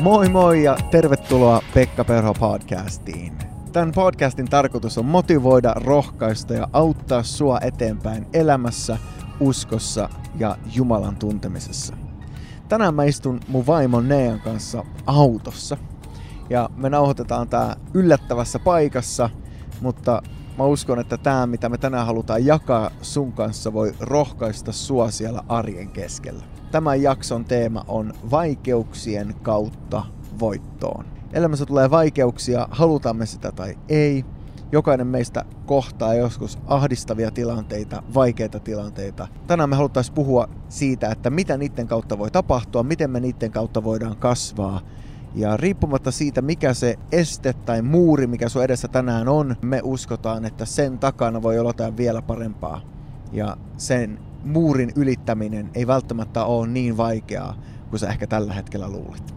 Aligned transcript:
Moi 0.00 0.28
moi 0.28 0.64
ja 0.64 0.76
tervetuloa 0.90 1.62
Pekka 1.74 2.04
Perho 2.04 2.34
podcastiin. 2.34 3.38
Tämän 3.72 3.92
podcastin 3.92 4.46
tarkoitus 4.50 4.98
on 4.98 5.04
motivoida, 5.04 5.74
rohkaista 5.74 6.54
ja 6.54 6.68
auttaa 6.72 7.22
sua 7.22 7.58
eteenpäin 7.60 8.26
elämässä, 8.32 8.98
uskossa 9.40 10.08
ja 10.38 10.56
Jumalan 10.74 11.16
tuntemisessa. 11.16 11.96
Tänään 12.68 12.94
mä 12.94 13.04
istun 13.04 13.40
mun 13.48 13.66
vaimon 13.66 14.08
Nean 14.08 14.40
kanssa 14.40 14.84
autossa 15.06 15.76
ja 16.50 16.70
me 16.76 16.90
nauhoitetaan 16.90 17.48
tää 17.48 17.76
yllättävässä 17.94 18.58
paikassa, 18.58 19.30
mutta 19.80 20.22
mä 20.58 20.64
uskon, 20.64 20.98
että 20.98 21.18
tämä 21.18 21.46
mitä 21.46 21.68
me 21.68 21.78
tänään 21.78 22.06
halutaan 22.06 22.46
jakaa 22.46 22.90
sun 23.02 23.32
kanssa 23.32 23.72
voi 23.72 23.94
rohkaista 24.00 24.72
sua 24.72 25.10
siellä 25.10 25.42
arjen 25.48 25.88
keskellä. 25.88 26.57
Tämän 26.70 27.02
jakson 27.02 27.44
teema 27.44 27.84
on 27.88 28.12
vaikeuksien 28.30 29.34
kautta 29.42 30.04
voittoon. 30.40 31.04
Elämässä 31.32 31.66
tulee 31.66 31.90
vaikeuksia, 31.90 32.68
halutaan 32.70 33.16
me 33.16 33.26
sitä 33.26 33.52
tai 33.52 33.78
ei. 33.88 34.24
Jokainen 34.72 35.06
meistä 35.06 35.44
kohtaa 35.66 36.14
joskus 36.14 36.58
ahdistavia 36.66 37.30
tilanteita, 37.30 38.02
vaikeita 38.14 38.60
tilanteita. 38.60 39.28
Tänään 39.46 39.70
me 39.70 39.76
haluttaisiin 39.76 40.14
puhua 40.14 40.48
siitä, 40.68 41.10
että 41.10 41.30
mitä 41.30 41.56
niiden 41.56 41.88
kautta 41.88 42.18
voi 42.18 42.30
tapahtua, 42.30 42.82
miten 42.82 43.10
me 43.10 43.20
niiden 43.20 43.50
kautta 43.50 43.84
voidaan 43.84 44.16
kasvaa. 44.16 44.80
Ja 45.34 45.56
riippumatta 45.56 46.10
siitä, 46.10 46.42
mikä 46.42 46.74
se 46.74 46.98
este 47.12 47.52
tai 47.52 47.82
muuri, 47.82 48.26
mikä 48.26 48.48
sun 48.48 48.64
edessä 48.64 48.88
tänään 48.88 49.28
on, 49.28 49.56
me 49.62 49.80
uskotaan, 49.84 50.44
että 50.44 50.64
sen 50.64 50.98
takana 50.98 51.42
voi 51.42 51.58
olla 51.58 51.70
jotain 51.70 51.96
vielä 51.96 52.22
parempaa. 52.22 52.80
Ja 53.32 53.56
sen 53.76 54.18
muurin 54.44 54.92
ylittäminen 54.96 55.70
ei 55.74 55.86
välttämättä 55.86 56.44
ole 56.44 56.66
niin 56.66 56.96
vaikeaa 56.96 57.54
kuin 57.90 58.00
sä 58.00 58.08
ehkä 58.08 58.26
tällä 58.26 58.52
hetkellä 58.52 58.88
luulit. 58.88 59.34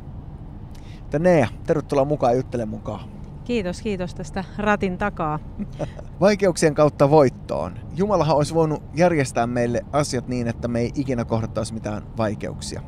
Mutta 1.00 1.20
Nea, 1.20 1.48
tervetuloa 1.68 2.06
mukaan 2.06 2.36
juttelemaan 2.36 2.70
mukaan. 2.70 3.10
Kiitos, 3.44 3.82
kiitos 3.82 4.16
tästä 4.16 4.44
ratin 4.58 4.98
takaa. 4.98 5.40
Vaikeuksien 6.22 6.76
kautta 6.76 7.10
voittoon. 7.10 7.80
Jumalahan 7.96 8.38
olisi 8.38 8.54
voinut 8.54 8.84
järjestää 8.96 9.48
meille 9.48 9.82
asiat 9.92 10.28
niin, 10.28 10.48
että 10.48 10.68
me 10.68 10.80
ei 10.80 10.92
ikinä 10.96 11.26
kohdattaisi 11.26 11.74
mitään 11.74 12.04
vaikeuksia. 12.18 12.82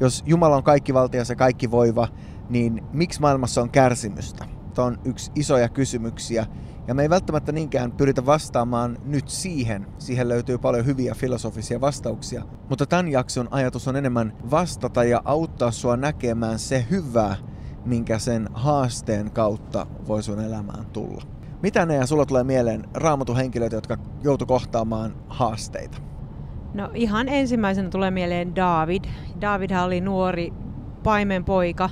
Jos 0.00 0.22
Jumala 0.26 0.56
on 0.56 0.62
kaikki 0.62 0.94
valtias 0.94 1.30
ja 1.30 1.36
kaikki 1.36 1.70
voiva, 1.70 2.08
niin 2.48 2.84
miksi 2.92 3.20
maailmassa 3.20 3.62
on 3.62 3.70
kärsimystä? 3.70 4.44
Tämä 4.74 4.86
on 4.86 4.98
yksi 5.04 5.32
isoja 5.34 5.68
kysymyksiä, 5.68 6.46
ja 6.88 6.94
me 6.94 7.02
ei 7.02 7.10
välttämättä 7.10 7.52
niinkään 7.52 7.92
pyritä 7.92 8.26
vastaamaan 8.26 8.98
nyt 9.04 9.28
siihen. 9.28 9.86
Siihen 9.98 10.28
löytyy 10.28 10.58
paljon 10.58 10.86
hyviä 10.86 11.14
filosofisia 11.14 11.80
vastauksia. 11.80 12.42
Mutta 12.68 12.86
tämän 12.86 13.08
jakson 13.08 13.48
ajatus 13.50 13.88
on 13.88 13.96
enemmän 13.96 14.32
vastata 14.50 15.04
ja 15.04 15.22
auttaa 15.24 15.70
sua 15.70 15.96
näkemään 15.96 16.58
se 16.58 16.86
hyvä, 16.90 17.36
minkä 17.84 18.18
sen 18.18 18.48
haasteen 18.54 19.30
kautta 19.30 19.86
voi 20.08 20.22
sun 20.22 20.40
elämään 20.40 20.86
tulla. 20.86 21.22
Mitä 21.62 21.86
ne 21.86 21.94
ja 21.94 22.06
sulla 22.06 22.26
tulee 22.26 22.44
mieleen 22.44 22.84
raamatun 22.94 23.36
henkilöitä, 23.36 23.76
jotka 23.76 23.98
joutu 24.22 24.46
kohtaamaan 24.46 25.16
haasteita? 25.28 25.98
No 26.74 26.90
ihan 26.94 27.28
ensimmäisenä 27.28 27.88
tulee 27.88 28.10
mieleen 28.10 28.56
David. 28.56 29.04
Davidhan 29.40 29.84
oli 29.84 30.00
nuori 30.00 30.52
paimenpoika 31.02 31.90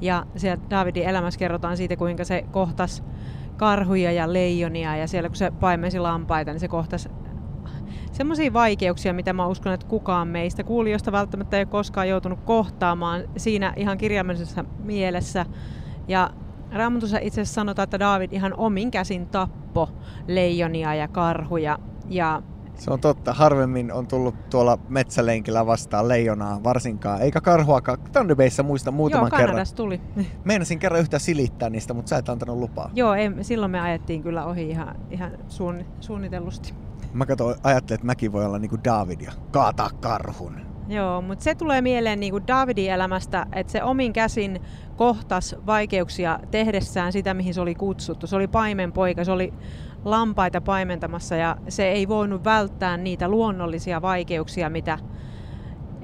ja 0.00 0.26
siellä 0.36 0.64
Davidin 0.70 1.04
elämässä 1.04 1.38
kerrotaan 1.38 1.76
siitä, 1.76 1.96
kuinka 1.96 2.24
se 2.24 2.44
kohtasi 2.50 3.02
karhuja 3.56 4.12
ja 4.12 4.32
leijonia 4.32 4.96
ja 4.96 5.06
siellä 5.08 5.28
kun 5.28 5.36
se 5.36 5.50
paimensi 5.60 5.98
lampaita, 5.98 6.52
niin 6.52 6.60
se 6.60 6.68
kohtasi 6.68 7.08
semmoisia 8.12 8.52
vaikeuksia, 8.52 9.12
mitä 9.12 9.32
mä 9.32 9.46
uskon, 9.46 9.72
että 9.72 9.86
kukaan 9.86 10.28
meistä 10.28 10.64
kuulijoista 10.64 11.12
välttämättä 11.12 11.56
ei 11.56 11.60
ole 11.60 11.66
koskaan 11.66 12.08
joutunut 12.08 12.40
kohtaamaan 12.44 13.24
siinä 13.36 13.72
ihan 13.76 13.98
kirjaimellisessa 13.98 14.64
mielessä. 14.78 15.46
Ja 16.08 16.30
Raamatussa 16.72 17.18
itse 17.18 17.40
asiassa 17.40 17.54
sanotaan, 17.54 17.84
että 17.84 17.98
David 17.98 18.32
ihan 18.32 18.54
omin 18.56 18.90
käsin 18.90 19.26
tappo 19.26 19.88
leijonia 20.26 20.94
ja 20.94 21.08
karhuja. 21.08 21.78
Ja 22.08 22.42
se 22.78 22.90
on 22.90 23.00
totta. 23.00 23.32
Harvemmin 23.32 23.92
on 23.92 24.06
tullut 24.06 24.50
tuolla 24.50 24.78
metsälenkillä 24.88 25.66
vastaan 25.66 26.08
leijonaa 26.08 26.62
varsinkaan. 26.64 27.22
Eikä 27.22 27.40
karhuakaan. 27.40 27.98
Thunder 28.12 28.36
Bayssä 28.36 28.62
muista 28.62 28.90
muutaman 28.90 29.30
Joo, 29.32 29.38
kerran. 29.38 29.66
tuli. 29.74 30.00
Meinasin 30.44 30.78
kerran 30.78 31.00
yhtä 31.00 31.18
silittää 31.18 31.70
niistä, 31.70 31.94
mutta 31.94 32.08
sä 32.08 32.16
et 32.16 32.28
antanut 32.28 32.58
lupaa. 32.58 32.90
Joo, 32.94 33.14
ei, 33.14 33.30
silloin 33.42 33.70
me 33.70 33.80
ajettiin 33.80 34.22
kyllä 34.22 34.44
ohi 34.44 34.70
ihan, 34.70 34.96
ihan 35.10 35.30
suun, 35.48 35.84
suunnitellusti. 36.00 36.74
Mä 37.12 37.26
katsoin, 37.26 37.56
ajattelin, 37.62 37.96
että 37.96 38.06
mäkin 38.06 38.32
voi 38.32 38.44
olla 38.44 38.58
niinku 38.58 38.78
David 38.84 39.20
ja 39.20 39.32
kaataa 39.50 39.90
karhun. 40.00 40.66
Joo, 40.88 41.22
mutta 41.22 41.44
se 41.44 41.54
tulee 41.54 41.80
mieleen 41.80 42.20
niin 42.20 42.32
kuin 42.32 42.46
Davidin 42.46 42.92
elämästä, 42.92 43.46
että 43.52 43.72
se 43.72 43.82
omin 43.82 44.12
käsin 44.12 44.60
kohtas 44.96 45.56
vaikeuksia 45.66 46.38
tehdessään 46.50 47.12
sitä, 47.12 47.34
mihin 47.34 47.54
se 47.54 47.60
oli 47.60 47.74
kutsuttu. 47.74 48.26
Se 48.26 48.36
oli 48.36 48.48
paimenpoika, 48.48 49.24
se 49.24 49.32
oli 49.32 49.52
lampaita 50.06 50.60
paimentamassa 50.60 51.36
ja 51.36 51.56
se 51.68 51.88
ei 51.88 52.08
voinut 52.08 52.44
välttää 52.44 52.96
niitä 52.96 53.28
luonnollisia 53.28 54.02
vaikeuksia, 54.02 54.70
mitä 54.70 54.98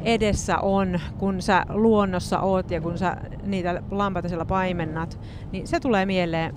edessä 0.05 0.59
on, 0.59 1.01
kun 1.19 1.43
sä 1.43 1.67
luonnossa 1.69 2.41
oot 2.41 2.71
ja 2.71 2.81
kun 2.81 2.99
sä 2.99 3.17
niitä 3.43 3.83
lampaita 3.91 4.29
siellä 4.29 4.45
paimennat, 4.45 5.21
niin 5.53 5.67
se 5.67 5.81
tulee 5.81 6.07
mieleen 6.07 6.55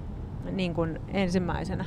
niin 0.52 0.74
kuin 0.74 1.00
ensimmäisenä. 1.08 1.86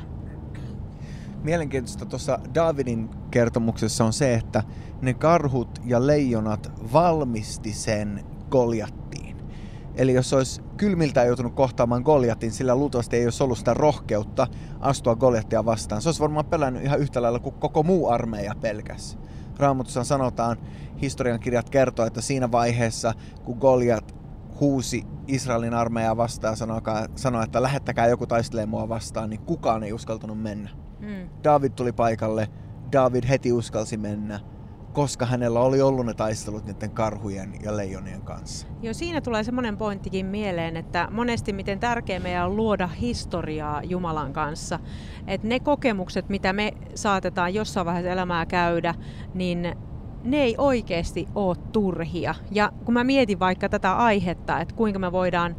Mielenkiintoista 1.42 2.06
tuossa 2.06 2.38
Davidin 2.54 3.10
kertomuksessa 3.30 4.04
on 4.04 4.12
se, 4.12 4.34
että 4.34 4.62
ne 5.00 5.14
karhut 5.14 5.78
ja 5.84 6.06
leijonat 6.06 6.72
valmisti 6.92 7.72
sen 7.72 8.24
Goljattiin. 8.50 9.27
Eli 9.98 10.14
jos 10.14 10.32
olisi 10.32 10.62
kylmiltä 10.76 11.24
joutunut 11.24 11.54
kohtaamaan 11.54 12.02
Goljatin, 12.02 12.52
sillä 12.52 12.74
luultavasti 12.74 13.16
ei 13.16 13.24
olisi 13.24 13.42
ollut 13.42 13.58
sitä 13.58 13.74
rohkeutta 13.74 14.46
astua 14.80 15.16
Goljattia 15.16 15.64
vastaan. 15.64 16.02
Se 16.02 16.08
olisi 16.08 16.20
varmaan 16.20 16.46
pelännyt 16.46 16.84
ihan 16.84 17.00
yhtä 17.00 17.22
lailla 17.22 17.38
kuin 17.38 17.54
koko 17.54 17.82
muu 17.82 18.08
armeija 18.08 18.54
pelkäs. 18.60 19.18
Raamatussa 19.58 20.04
sanotaan, 20.04 20.56
historian 21.02 21.40
kirjat 21.40 21.70
kertoo, 21.70 22.06
että 22.06 22.20
siinä 22.20 22.52
vaiheessa, 22.52 23.14
kun 23.44 23.58
Goljat 23.58 24.14
huusi 24.60 25.04
Israelin 25.26 25.74
armeijaa 25.74 26.16
vastaan 26.16 26.52
ja 26.52 27.08
sanoi, 27.16 27.44
että 27.44 27.62
lähettäkää 27.62 28.06
joku 28.06 28.26
taistelemaan 28.26 28.68
mua 28.68 28.88
vastaan, 28.88 29.30
niin 29.30 29.40
kukaan 29.40 29.82
ei 29.82 29.92
uskaltanut 29.92 30.42
mennä. 30.42 30.70
Mm. 31.00 31.28
David 31.44 31.72
tuli 31.72 31.92
paikalle, 31.92 32.48
David 32.92 33.24
heti 33.28 33.52
uskalsi 33.52 33.96
mennä 33.96 34.40
koska 34.98 35.26
hänellä 35.26 35.60
oli 35.60 35.82
ollut 35.82 36.06
ne 36.06 36.14
taistelut 36.14 36.64
niiden 36.64 36.90
karhujen 36.90 37.54
ja 37.62 37.76
leijonien 37.76 38.22
kanssa. 38.22 38.66
Joo, 38.82 38.94
siinä 38.94 39.20
tulee 39.20 39.44
semmoinen 39.44 39.76
pointtikin 39.76 40.26
mieleen, 40.26 40.76
että 40.76 41.08
monesti 41.10 41.52
miten 41.52 41.80
tärkeää 41.80 42.20
meidän 42.20 42.46
on 42.46 42.56
luoda 42.56 42.86
historiaa 42.86 43.82
Jumalan 43.82 44.32
kanssa. 44.32 44.78
Että 45.26 45.46
ne 45.46 45.60
kokemukset, 45.60 46.28
mitä 46.28 46.52
me 46.52 46.72
saatetaan 46.94 47.54
jossain 47.54 47.86
vaiheessa 47.86 48.10
elämää 48.10 48.46
käydä, 48.46 48.94
niin 49.34 49.76
ne 50.24 50.42
ei 50.42 50.54
oikeasti 50.58 51.26
ole 51.34 51.56
turhia. 51.72 52.34
Ja 52.50 52.72
kun 52.84 52.94
mä 52.94 53.04
mietin 53.04 53.38
vaikka 53.38 53.68
tätä 53.68 53.96
aihetta, 53.96 54.60
että 54.60 54.74
kuinka 54.74 54.98
me 54.98 55.12
voidaan 55.12 55.56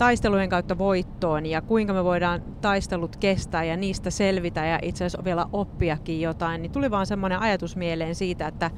taistelujen 0.00 0.48
kautta 0.48 0.78
voittoon 0.78 1.46
ja 1.46 1.62
kuinka 1.62 1.92
me 1.92 2.04
voidaan 2.04 2.42
taistelut 2.60 3.16
kestää 3.16 3.64
ja 3.64 3.76
niistä 3.76 4.10
selvitä 4.10 4.66
ja 4.66 4.78
itse 4.82 5.04
asiassa 5.04 5.24
vielä 5.24 5.46
oppiakin 5.52 6.20
jotain, 6.20 6.62
niin 6.62 6.72
tuli 6.72 6.90
vaan 6.90 7.06
semmoinen 7.06 7.38
ajatus 7.38 7.76
mieleen 7.76 8.14
siitä, 8.14 8.46
että 8.46 8.70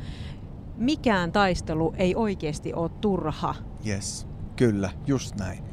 mikään 0.76 1.32
taistelu 1.32 1.94
ei 1.96 2.14
oikeasti 2.14 2.74
ole 2.74 2.90
turha. 3.00 3.54
Yes, 3.86 4.26
kyllä, 4.56 4.90
just 5.06 5.34
näin. 5.38 5.64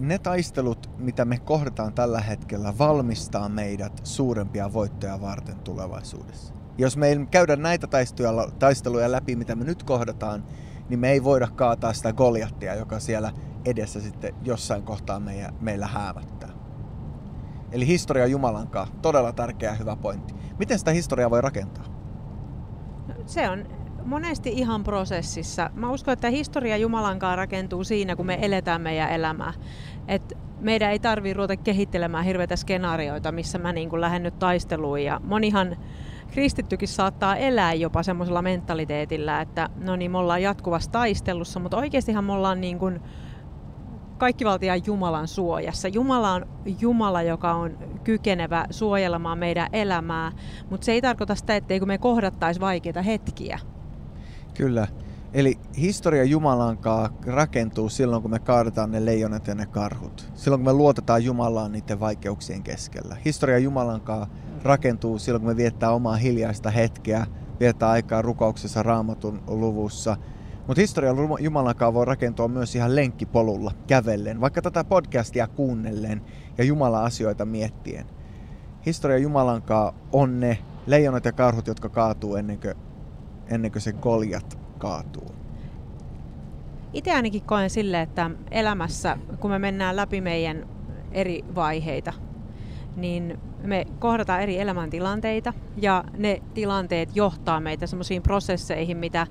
Ne 0.00 0.18
taistelut, 0.18 0.90
mitä 0.98 1.24
me 1.24 1.38
kohdataan 1.38 1.92
tällä 1.92 2.20
hetkellä, 2.20 2.78
valmistaa 2.78 3.48
meidät 3.48 4.00
suurempia 4.04 4.72
voittoja 4.72 5.20
varten 5.20 5.58
tulevaisuudessa. 5.58 6.54
Jos 6.78 6.96
me 6.96 7.08
ei 7.08 7.26
käydä 7.30 7.56
näitä 7.56 7.86
taisteluja 8.58 9.12
läpi, 9.12 9.36
mitä 9.36 9.54
me 9.54 9.64
nyt 9.64 9.82
kohdataan, 9.82 10.44
niin 10.88 11.00
me 11.00 11.10
ei 11.10 11.24
voida 11.24 11.48
kaataa 11.56 11.92
sitä 11.92 12.12
Goljattia, 12.12 12.74
joka 12.74 13.00
siellä 13.00 13.32
edessä 13.64 14.00
sitten 14.00 14.34
jossain 14.42 14.82
kohtaa 14.82 15.20
meidän, 15.20 15.54
meillä 15.60 15.86
häävättää. 15.86 16.50
Eli 17.72 17.86
historia 17.86 18.26
Jumalan 18.26 18.68
kanssa, 18.68 18.94
todella 19.02 19.32
tärkeä 19.32 19.74
hyvä 19.74 19.96
pointti. 19.96 20.34
Miten 20.58 20.78
sitä 20.78 20.90
historiaa 20.90 21.30
voi 21.30 21.40
rakentaa? 21.40 21.84
Se 23.26 23.48
on 23.48 23.66
monesti 24.04 24.50
ihan 24.50 24.84
prosessissa. 24.84 25.70
Mä 25.74 25.90
uskon, 25.90 26.12
että 26.12 26.30
historia 26.30 26.76
Jumalan 26.76 27.18
kanssa 27.18 27.36
rakentuu 27.36 27.84
siinä, 27.84 28.16
kun 28.16 28.26
me 28.26 28.38
eletään 28.42 28.80
meidän 28.80 29.10
elämää. 29.10 29.52
Et 30.08 30.38
meidän 30.60 30.90
ei 30.90 30.98
tarvitse 30.98 31.34
ruveta 31.34 31.56
kehittelemään 31.56 32.24
hirveitä 32.24 32.56
skenaarioita, 32.56 33.32
missä 33.32 33.58
mä 33.58 33.72
niin 33.72 34.00
lähden 34.00 34.22
nyt 34.22 34.38
taisteluun. 34.38 35.02
Ja 35.02 35.20
monihan 35.24 35.76
kristittykin 36.30 36.88
saattaa 36.88 37.36
elää 37.36 37.74
jopa 37.74 38.02
semmoisella 38.02 38.42
mentaliteetillä, 38.42 39.40
että 39.40 39.68
no 39.76 39.96
niin, 39.96 40.10
me 40.10 40.18
ollaan 40.18 40.42
jatkuvassa 40.42 40.90
taistelussa, 40.90 41.60
mutta 41.60 41.76
oikeastihan 41.76 42.24
me 42.24 42.32
ollaan 42.32 42.60
niin 42.60 42.78
kuin 42.78 43.00
kaikkivaltiaan 44.22 44.82
Jumalan 44.86 45.28
suojassa. 45.28 45.88
Jumala 45.88 46.32
on 46.32 46.46
Jumala, 46.80 47.22
joka 47.22 47.54
on 47.54 47.78
kykenevä 48.04 48.66
suojelemaan 48.70 49.38
meidän 49.38 49.68
elämää, 49.72 50.32
mutta 50.70 50.84
se 50.84 50.92
ei 50.92 51.02
tarkoita 51.02 51.34
sitä, 51.34 51.56
etteikö 51.56 51.86
me 51.86 51.98
kohdattaisi 51.98 52.60
vaikeita 52.60 53.02
hetkiä. 53.02 53.58
Kyllä. 54.54 54.88
Eli 55.34 55.58
historia 55.76 56.24
Jumalankaa 56.24 57.08
rakentuu 57.26 57.88
silloin, 57.88 58.22
kun 58.22 58.30
me 58.30 58.38
kaadetaan 58.38 58.90
ne 58.90 59.04
leijonat 59.04 59.46
ja 59.46 59.54
ne 59.54 59.66
karhut. 59.66 60.30
Silloin, 60.34 60.60
kun 60.60 60.72
me 60.72 60.72
luotetaan 60.72 61.24
Jumalaan 61.24 61.72
niiden 61.72 62.00
vaikeuksien 62.00 62.62
keskellä. 62.62 63.16
Historia 63.24 63.58
Jumalankaa 63.58 64.26
rakentuu 64.62 65.18
silloin, 65.18 65.42
kun 65.42 65.50
me 65.50 65.56
viettää 65.56 65.90
omaa 65.90 66.16
hiljaista 66.16 66.70
hetkeä, 66.70 67.26
viettää 67.60 67.90
aikaa 67.90 68.22
rukouksessa 68.22 68.82
raamatun 68.82 69.42
luvussa. 69.46 70.16
Mutta 70.66 70.80
historia 70.80 71.12
Jumalankaa 71.40 71.94
voi 71.94 72.04
rakentua 72.04 72.48
myös 72.48 72.76
ihan 72.76 72.96
lenkkipolulla, 72.96 73.72
kävellen, 73.86 74.40
vaikka 74.40 74.62
tätä 74.62 74.84
podcastia 74.84 75.46
kuunnellen 75.48 76.22
ja 76.58 76.64
Jumala-asioita 76.64 77.44
miettien. 77.44 78.06
Historia 78.86 79.18
Jumalankaa 79.18 79.94
on 80.12 80.40
ne 80.40 80.58
leijonat 80.86 81.24
ja 81.24 81.32
karhut, 81.32 81.66
jotka 81.66 81.88
kaatuu 81.88 82.36
ennen 82.36 82.60
kuin, 82.60 82.74
ennen 83.50 83.72
kuin 83.72 83.82
se 83.82 83.92
Goljat 83.92 84.58
kaatuu? 84.78 85.34
Itse 86.92 87.12
ainakin 87.12 87.42
koen 87.42 87.70
sille, 87.70 88.02
että 88.02 88.30
elämässä, 88.50 89.18
kun 89.40 89.50
me 89.50 89.58
mennään 89.58 89.96
läpi 89.96 90.20
meidän 90.20 90.68
eri 91.12 91.44
vaiheita, 91.54 92.12
niin 92.96 93.38
me 93.62 93.84
kohdataan 93.98 94.42
eri 94.42 94.60
elämäntilanteita 94.60 95.52
ja 95.76 96.04
ne 96.16 96.42
tilanteet 96.54 97.16
johtaa 97.16 97.60
meitä 97.60 97.86
semmoisiin 97.86 98.22
prosesseihin, 98.22 98.96
mitä 98.96 99.26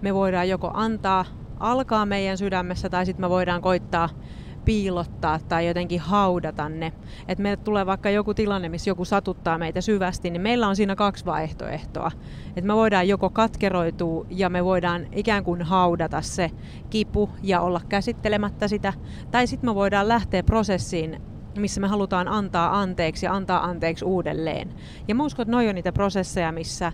me 0.00 0.14
voidaan 0.14 0.48
joko 0.48 0.70
antaa 0.74 1.24
alkaa 1.60 2.06
meidän 2.06 2.38
sydämessä 2.38 2.88
tai 2.88 3.06
sitten 3.06 3.24
me 3.24 3.30
voidaan 3.30 3.62
koittaa 3.62 4.08
piilottaa 4.64 5.38
tai 5.48 5.66
jotenkin 5.66 6.00
haudata 6.00 6.68
ne. 6.68 6.92
Että 7.28 7.42
meille 7.42 7.56
tulee 7.56 7.86
vaikka 7.86 8.10
joku 8.10 8.34
tilanne, 8.34 8.68
missä 8.68 8.90
joku 8.90 9.04
satuttaa 9.04 9.58
meitä 9.58 9.80
syvästi, 9.80 10.30
niin 10.30 10.42
meillä 10.42 10.68
on 10.68 10.76
siinä 10.76 10.96
kaksi 10.96 11.24
vaihtoehtoa. 11.24 12.10
Että 12.48 12.66
me 12.66 12.74
voidaan 12.74 13.08
joko 13.08 13.30
katkeroitua 13.30 14.26
ja 14.30 14.50
me 14.50 14.64
voidaan 14.64 15.06
ikään 15.12 15.44
kuin 15.44 15.62
haudata 15.62 16.22
se 16.22 16.50
kipu 16.90 17.30
ja 17.42 17.60
olla 17.60 17.80
käsittelemättä 17.88 18.68
sitä, 18.68 18.92
tai 19.30 19.46
sitten 19.46 19.70
me 19.70 19.74
voidaan 19.74 20.08
lähteä 20.08 20.42
prosessiin 20.42 21.22
missä 21.60 21.80
me 21.80 21.86
halutaan 21.88 22.28
antaa 22.28 22.80
anteeksi 22.80 23.26
ja 23.26 23.34
antaa 23.34 23.64
anteeksi 23.64 24.04
uudelleen. 24.04 24.70
Ja 25.08 25.14
mä 25.14 25.24
uskon, 25.24 25.42
että 25.42 25.52
noi 25.52 25.68
on 25.68 25.74
niitä 25.74 25.92
prosesseja, 25.92 26.52
missä 26.52 26.92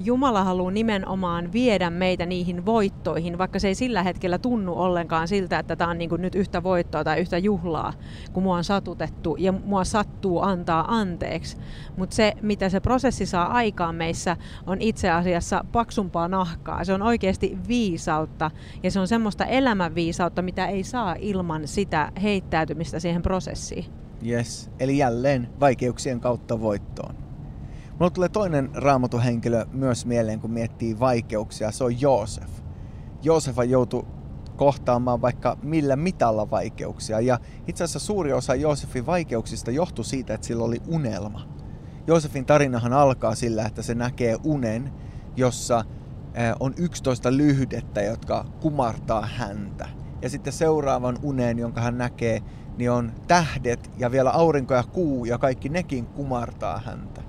Jumala 0.00 0.44
haluaa 0.44 0.70
nimenomaan 0.70 1.52
viedä 1.52 1.90
meitä 1.90 2.26
niihin 2.26 2.66
voittoihin, 2.66 3.38
vaikka 3.38 3.58
se 3.58 3.68
ei 3.68 3.74
sillä 3.74 4.02
hetkellä 4.02 4.38
tunnu 4.38 4.74
ollenkaan 4.74 5.28
siltä, 5.28 5.58
että 5.58 5.76
tämä 5.76 5.90
on 5.90 5.98
niin 5.98 6.10
nyt 6.18 6.34
yhtä 6.34 6.62
voittoa 6.62 7.04
tai 7.04 7.20
yhtä 7.20 7.38
juhlaa, 7.38 7.92
kun 8.32 8.42
mua 8.42 8.56
on 8.56 8.64
satutettu 8.64 9.36
ja 9.38 9.52
mua 9.52 9.84
sattuu 9.84 10.40
antaa 10.42 10.84
anteeksi. 10.88 11.56
Mutta 11.96 12.16
se, 12.16 12.32
mitä 12.42 12.68
se 12.68 12.80
prosessi 12.80 13.26
saa 13.26 13.46
aikaan 13.46 13.94
meissä, 13.94 14.36
on 14.66 14.80
itse 14.80 15.10
asiassa 15.10 15.64
paksumpaa 15.72 16.28
nahkaa. 16.28 16.84
Se 16.84 16.92
on 16.92 17.02
oikeasti 17.02 17.58
viisautta 17.68 18.50
ja 18.82 18.90
se 18.90 19.00
on 19.00 19.08
semmoista 19.08 19.44
elämänviisautta, 19.44 20.42
mitä 20.42 20.66
ei 20.66 20.84
saa 20.84 21.16
ilman 21.18 21.68
sitä 21.68 22.12
heittäytymistä 22.22 23.00
siihen 23.00 23.22
prosessiin. 23.22 23.84
Yes, 24.26 24.70
eli 24.80 24.98
jälleen 24.98 25.48
vaikeuksien 25.60 26.20
kautta 26.20 26.60
voittoon. 26.60 27.25
Mulla 27.98 28.10
tulee 28.10 28.28
toinen 28.28 28.70
raamatuhenkilö 28.74 29.66
myös 29.72 30.06
mieleen, 30.06 30.40
kun 30.40 30.50
miettii 30.50 30.98
vaikeuksia. 30.98 31.70
Se 31.70 31.84
on 31.84 32.00
Joosef. 32.00 32.50
Joosef 33.22 33.56
joutui 33.68 34.06
kohtaamaan 34.56 35.22
vaikka 35.22 35.58
millä 35.62 35.96
mitalla 35.96 36.50
vaikeuksia. 36.50 37.20
Ja 37.20 37.38
itse 37.66 37.84
asiassa 37.84 38.06
suuri 38.06 38.32
osa 38.32 38.54
Joosefin 38.54 39.06
vaikeuksista 39.06 39.70
johtui 39.70 40.04
siitä, 40.04 40.34
että 40.34 40.46
sillä 40.46 40.64
oli 40.64 40.82
unelma. 40.88 41.48
Joosefin 42.06 42.46
tarinahan 42.46 42.92
alkaa 42.92 43.34
sillä, 43.34 43.66
että 43.66 43.82
se 43.82 43.94
näkee 43.94 44.36
unen, 44.44 44.92
jossa 45.36 45.84
on 46.60 46.74
11 46.76 47.36
lyhdettä, 47.36 48.02
jotka 48.02 48.44
kumartaa 48.60 49.26
häntä. 49.26 49.88
Ja 50.22 50.30
sitten 50.30 50.52
seuraavan 50.52 51.18
unen, 51.22 51.58
jonka 51.58 51.80
hän 51.80 51.98
näkee, 51.98 52.40
niin 52.78 52.90
on 52.90 53.12
tähdet 53.28 53.90
ja 53.98 54.10
vielä 54.10 54.30
aurinko 54.30 54.74
ja 54.74 54.82
kuu 54.82 55.24
ja 55.24 55.38
kaikki 55.38 55.68
nekin 55.68 56.06
kumartaa 56.06 56.82
häntä. 56.84 57.22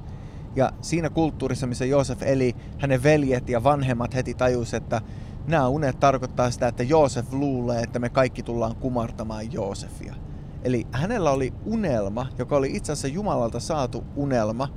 Ja 0.57 0.71
siinä 0.81 1.09
kulttuurissa, 1.09 1.67
missä 1.67 1.85
Joosef 1.85 2.23
eli, 2.23 2.55
hänen 2.79 3.03
veljet 3.03 3.49
ja 3.49 3.63
vanhemmat 3.63 4.15
heti 4.15 4.33
tajus, 4.33 4.73
että 4.73 5.01
nämä 5.47 5.67
unet 5.67 5.99
tarkoittaa 5.99 6.51
sitä, 6.51 6.67
että 6.67 6.83
Joosef 6.83 7.33
luulee, 7.33 7.81
että 7.81 7.99
me 7.99 8.09
kaikki 8.09 8.43
tullaan 8.43 8.75
kumartamaan 8.75 9.53
Joosefia. 9.53 10.15
Eli 10.63 10.87
hänellä 10.91 11.31
oli 11.31 11.53
unelma, 11.65 12.27
joka 12.37 12.55
oli 12.55 12.71
itse 12.75 12.91
asiassa 12.91 13.07
Jumalalta 13.07 13.59
saatu 13.59 14.03
unelma 14.15 14.69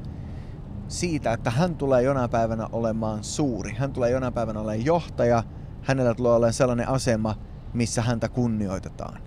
siitä, 0.89 1.33
että 1.33 1.51
hän 1.51 1.77
tulee 1.77 2.03
jonain 2.03 2.31
päivänä 2.31 2.69
olemaan 2.73 3.25
suuri. 3.25 3.75
Hän 3.75 3.93
tulee 3.93 4.11
jonain 4.11 4.33
päivänä 4.33 4.61
olemaan 4.61 4.85
johtaja. 4.85 5.43
Hänellä 5.83 6.15
tulee 6.15 6.33
olemaan 6.33 6.53
sellainen 6.53 6.89
asema, 6.89 7.35
missä 7.73 8.03
häntä 8.03 8.29
kunnioitetaan. 8.29 9.19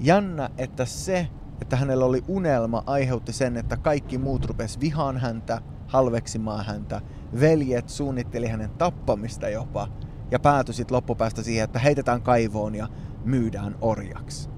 Jännä, 0.00 0.50
että 0.58 0.84
se, 0.84 1.28
että 1.60 1.76
hänellä 1.76 2.04
oli 2.04 2.24
unelma, 2.28 2.82
aiheutti 2.86 3.32
sen, 3.32 3.56
että 3.56 3.76
kaikki 3.76 4.18
muut 4.18 4.44
rupes 4.44 4.80
vihaan 4.80 5.18
häntä, 5.18 5.62
halveksimaan 5.90 6.64
häntä. 6.64 7.00
Veljet 7.40 7.88
suunnitteli 7.88 8.46
hänen 8.46 8.70
tappamista 8.70 9.48
jopa 9.48 9.88
ja 10.30 10.40
päätyi 10.40 10.74
sitten 10.74 10.96
loppupäästä 10.96 11.42
siihen, 11.42 11.64
että 11.64 11.78
heitetään 11.78 12.22
kaivoon 12.22 12.74
ja 12.74 12.88
myydään 13.24 13.76
orjaksi. 13.80 14.50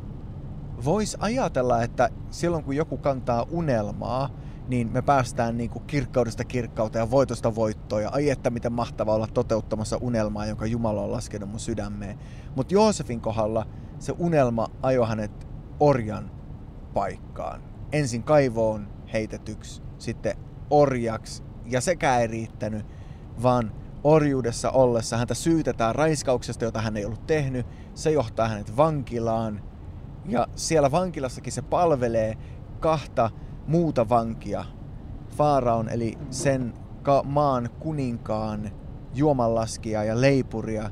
Voisi 0.84 1.16
ajatella, 1.20 1.82
että 1.82 2.08
silloin 2.30 2.64
kun 2.64 2.76
joku 2.76 2.96
kantaa 2.96 3.46
unelmaa, 3.50 4.30
niin 4.68 4.92
me 4.92 5.02
päästään 5.02 5.56
niin 5.56 5.70
kuin 5.70 5.84
kirkkaudesta 5.86 6.44
kirkkauteen 6.44 7.02
ja 7.02 7.10
voitosta 7.10 7.54
voittoon. 7.54 8.02
Ja 8.02 8.10
ai 8.12 8.30
että 8.30 8.50
miten 8.50 8.72
mahtavaa 8.72 9.14
olla 9.14 9.26
toteuttamassa 9.26 9.96
unelmaa, 10.00 10.46
jonka 10.46 10.66
Jumala 10.66 11.00
on 11.00 11.12
laskenut 11.12 11.50
mun 11.50 11.60
sydämeen. 11.60 12.18
Mutta 12.56 12.74
Joosefin 12.74 13.20
kohdalla 13.20 13.66
se 13.98 14.14
unelma 14.18 14.68
ajoi 14.82 15.08
hänet 15.08 15.48
orjan 15.80 16.30
paikkaan. 16.94 17.62
Ensin 17.92 18.22
kaivoon 18.22 18.88
heitetyksi, 19.12 19.82
sitten 19.98 20.36
orjaksi 20.72 21.42
ja 21.66 21.80
sekään 21.80 22.20
ei 22.20 22.26
riittänyt, 22.26 22.86
vaan 23.42 23.72
orjuudessa 24.04 24.70
ollessa 24.70 25.16
häntä 25.16 25.34
syytetään 25.34 25.94
raiskauksesta, 25.94 26.64
jota 26.64 26.80
hän 26.80 26.96
ei 26.96 27.04
ollut 27.04 27.26
tehnyt. 27.26 27.66
Se 27.94 28.10
johtaa 28.10 28.48
hänet 28.48 28.76
vankilaan 28.76 29.62
ja 30.26 30.46
siellä 30.54 30.90
vankilassakin 30.90 31.52
se 31.52 31.62
palvelee 31.62 32.36
kahta 32.80 33.30
muuta 33.66 34.08
vankia. 34.08 34.64
Faaraon 35.28 35.88
eli 35.88 36.18
sen 36.30 36.72
maan 37.24 37.70
kuninkaan 37.80 38.70
juomanlaskia 39.14 40.04
ja 40.04 40.20
leipuria 40.20 40.90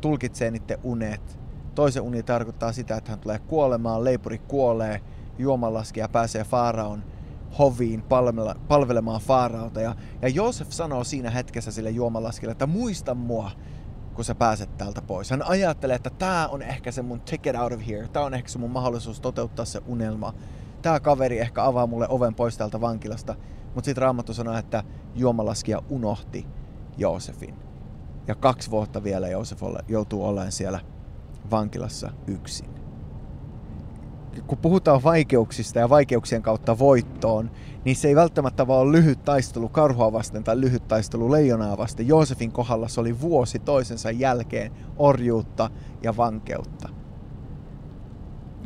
tulkitsee 0.00 0.50
niiden 0.50 0.78
unet. 0.82 1.40
Toisen 1.74 2.02
uni 2.02 2.22
tarkoittaa 2.22 2.72
sitä, 2.72 2.96
että 2.96 3.10
hän 3.10 3.20
tulee 3.20 3.38
kuolemaan, 3.38 4.04
leipuri 4.04 4.38
kuolee, 4.38 5.00
juomanlaskija 5.38 6.08
pääsee 6.08 6.44
Faaraon 6.44 7.04
hoviin 7.58 8.02
palvele, 8.02 8.54
palvelemaan 8.68 9.20
Faaraota. 9.20 9.80
Ja, 9.80 9.94
ja 10.22 10.28
Joosef 10.28 10.70
sanoo 10.70 11.04
siinä 11.04 11.30
hetkessä 11.30 11.72
sille 11.72 11.90
juomalaskille, 11.90 12.52
että 12.52 12.66
muista 12.66 13.14
mua, 13.14 13.50
kun 14.14 14.24
sä 14.24 14.34
pääset 14.34 14.76
täältä 14.76 15.02
pois. 15.02 15.30
Hän 15.30 15.42
ajattelee, 15.42 15.96
että 15.96 16.10
tämä 16.10 16.48
on 16.48 16.62
ehkä 16.62 16.92
se 16.92 17.02
mun 17.02 17.20
ticket 17.20 17.56
out 17.56 17.72
of 17.72 17.80
here. 17.88 18.08
Tämä 18.08 18.24
on 18.24 18.34
ehkä 18.34 18.48
se 18.48 18.58
mun 18.58 18.70
mahdollisuus 18.70 19.20
toteuttaa 19.20 19.64
se 19.64 19.80
unelma. 19.86 20.34
Tämä 20.82 21.00
kaveri 21.00 21.38
ehkä 21.38 21.64
avaa 21.64 21.86
mulle 21.86 22.06
oven 22.08 22.34
pois 22.34 22.58
täältä 22.58 22.80
vankilasta. 22.80 23.34
Mutta 23.74 23.84
sitten 23.84 24.02
Raamattu 24.02 24.34
sanoo, 24.34 24.56
että 24.56 24.84
juomalaskija 25.14 25.82
unohti 25.88 26.46
Joosefin. 26.96 27.54
Ja 28.26 28.34
kaksi 28.34 28.70
vuotta 28.70 29.02
vielä 29.02 29.28
Joosef 29.28 29.60
joutuu 29.88 30.24
olemaan 30.24 30.52
siellä 30.52 30.80
vankilassa 31.50 32.10
yksin 32.26 32.79
kun 34.46 34.58
puhutaan 34.58 35.02
vaikeuksista 35.02 35.78
ja 35.78 35.88
vaikeuksien 35.88 36.42
kautta 36.42 36.78
voittoon, 36.78 37.50
niin 37.84 37.96
se 37.96 38.08
ei 38.08 38.16
välttämättä 38.16 38.66
vaan 38.66 38.80
ole 38.80 38.92
lyhyt 38.92 39.24
taistelu 39.24 39.68
karhua 39.68 40.12
vasten 40.12 40.44
tai 40.44 40.60
lyhyt 40.60 40.88
taistelu 40.88 41.30
leijonaa 41.30 41.78
vasten. 41.78 42.08
Joosefin 42.08 42.52
kohdalla 42.52 42.88
se 42.88 43.00
oli 43.00 43.20
vuosi 43.20 43.58
toisensa 43.58 44.10
jälkeen 44.10 44.72
orjuutta 44.96 45.70
ja 46.02 46.16
vankeutta. 46.16 46.88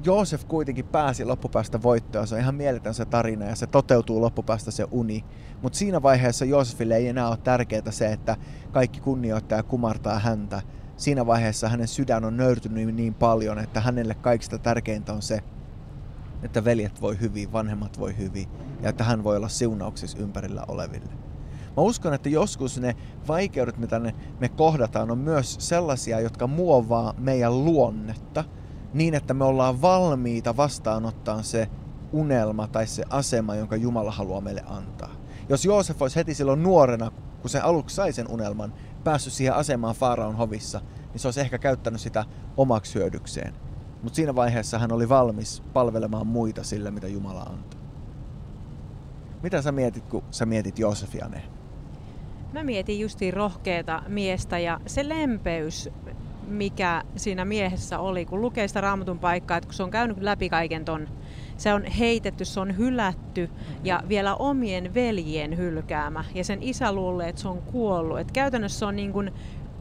Joosef 0.05 0.45
kuitenkin 0.49 0.85
pääsi 0.85 1.25
loppupäästä 1.25 1.83
voittoon. 1.83 2.27
Se 2.27 2.35
on 2.35 2.41
ihan 2.41 2.55
mieletön 2.55 2.95
se 2.95 3.05
tarina 3.05 3.45
ja 3.45 3.57
se 3.57 3.67
toteutuu 3.67 4.21
loppupäästä 4.21 4.71
se 4.71 4.87
uni. 4.91 5.25
Mutta 5.63 5.79
siinä 5.79 6.03
vaiheessa 6.03 6.45
Joosefille 6.45 6.97
ei 6.97 7.09
enää 7.09 7.29
ole 7.29 7.37
tärkeää 7.37 7.91
se, 7.91 8.13
että 8.13 8.37
kaikki 8.73 9.01
kunnioittaa 9.01 9.59
ja 9.59 9.63
kumartaa 9.63 10.19
häntä. 10.19 10.63
Siinä 10.97 11.27
vaiheessa 11.27 11.69
hänen 11.69 11.89
sydän 11.89 12.25
on 12.25 12.37
nöyrtynyt 12.37 12.95
niin 12.95 13.15
paljon, 13.15 13.59
että 13.59 13.81
hänelle 13.81 14.15
kaikista 14.15 14.59
tärkeintä 14.59 15.13
on 15.13 15.23
se, 15.23 15.41
että 16.45 16.65
veljet 16.65 17.01
voi 17.01 17.21
hyvin, 17.21 17.53
vanhemmat 17.53 17.99
voi 17.99 18.17
hyvin 18.17 18.49
ja 18.83 18.89
että 18.89 19.05
hän 19.05 19.25
voi 19.25 19.37
olla 19.37 19.49
siunauksissa 19.49 20.19
ympärillä 20.19 20.65
oleville. 20.69 21.13
Mä 21.77 21.83
uskon, 21.83 22.15
että 22.15 22.29
joskus 22.29 22.79
ne 22.79 22.97
vaikeudet, 23.29 23.79
mitä 23.79 23.99
ne, 23.99 24.15
me 24.41 24.49
kohdataan, 24.49 25.11
on 25.11 25.19
myös 25.19 25.57
sellaisia, 25.59 26.21
jotka 26.21 26.47
muovaa 26.47 27.15
meidän 27.19 27.65
luonnetta 27.65 28.45
niin, 28.95 29.15
että 29.15 29.35
me 29.35 29.45
ollaan 29.45 29.83
valmiita 29.83 30.57
vastaanottaa 30.57 31.43
se 31.43 31.69
unelma 32.13 32.67
tai 32.67 32.87
se 32.87 33.05
asema, 33.11 33.55
jonka 33.55 33.77
Jumala 33.77 34.11
haluaa 34.11 34.41
meille 34.41 34.63
antaa. 34.67 35.11
Jos 35.49 35.65
Joosef 35.65 36.03
olisi 36.03 36.17
heti 36.17 36.35
silloin 36.35 36.63
nuorena, 36.63 37.11
kun 37.41 37.51
se 37.51 37.61
aluksi 37.61 37.97
sai 37.97 38.13
sen 38.13 38.31
unelman, 38.31 38.73
päässyt 39.05 39.33
siihen 39.33 39.55
asemaan 39.55 39.95
Faaraon 39.95 40.37
hovissa, 40.37 40.81
niin 41.13 41.21
se 41.21 41.29
olisi 41.29 41.41
ehkä 41.41 41.59
käyttänyt 41.59 42.01
sitä 42.01 42.25
omaksi 42.57 42.95
hyödykseen. 42.95 43.55
Mutta 44.05 44.17
siinä 44.17 44.35
vaiheessa 44.35 44.79
hän 44.79 44.93
oli 44.93 45.09
valmis 45.09 45.63
palvelemaan 45.73 46.27
muita 46.27 46.65
sillä, 46.65 46.91
mitä 46.91 47.09
Jumala 47.09 47.41
antoi. 47.41 47.81
Mitä 49.43 49.63
sä 49.63 49.73
mietit, 49.73 50.05
kun 50.09 50.23
sä 50.31 50.47
mietit 50.47 50.79
Josefiane? 50.79 51.43
Mä 52.53 52.63
mietin 52.63 53.01
justiin 53.01 53.35
rohkeata 53.35 54.03
miestä 54.09 54.59
ja 54.59 54.81
se 54.87 55.09
lempeys, 55.09 55.89
mikä 56.49 57.03
siinä 57.17 57.45
miehessä 57.45 57.99
oli, 57.99 58.25
kun 58.25 58.41
lukee 58.41 58.69
sitä 58.69 58.81
raamatun 58.81 59.19
paikkaa, 59.19 59.57
että 59.57 59.67
kun 59.69 59.75
se 59.75 59.83
on 59.83 59.91
käynyt 59.91 60.23
läpi 60.23 60.49
kaiken 60.49 60.85
ton, 60.85 61.09
se 61.57 61.75
on 61.75 61.85
heitetty, 61.85 62.45
se 62.45 62.61
on 62.61 62.77
hylätty 62.77 63.51
ja 63.85 64.03
vielä 64.09 64.35
omien 64.35 64.95
veljien 64.95 65.57
hylkäämä. 65.57 66.25
Ja 66.35 66.45
sen 66.45 66.63
isä 66.63 66.93
luulee, 66.93 67.29
että 67.29 67.43
se 67.43 67.49
on 67.49 67.63
kuollut. 67.63 68.19
Että 68.19 68.33
käytännössä 68.33 68.79
se 68.79 68.85
on 68.85 68.97
niin 68.97 69.13
kuin 69.13 69.33